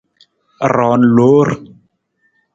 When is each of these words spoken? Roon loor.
Roon 0.73 1.01
loor. 1.15 1.49